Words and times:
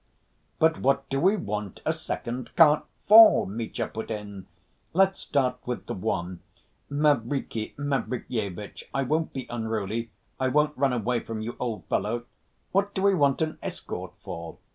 "But 0.57 0.79
what 0.79 1.07
do 1.11 1.19
we 1.19 1.35
want 1.37 1.83
a 1.85 1.93
second 1.93 2.55
cart 2.55 2.83
for?" 3.07 3.45
Mitya 3.45 3.85
put 3.85 4.09
in. 4.09 4.47
"Let's 4.93 5.19
start 5.19 5.57
with 5.67 5.85
the 5.85 5.93
one, 5.93 6.39
Mavriky 6.89 7.75
Mavrikyevitch. 7.77 8.85
I 8.95 9.03
won't 9.03 9.31
be 9.31 9.45
unruly, 9.47 10.09
I 10.39 10.47
won't 10.47 10.75
run 10.75 10.93
away 10.93 11.19
from 11.19 11.39
you, 11.43 11.55
old 11.59 11.85
fellow. 11.85 12.25
What 12.71 12.95
do 12.95 13.03
we 13.03 13.13
want 13.13 13.43
an 13.43 13.59
escort 13.61 14.13
for?" 14.23 14.57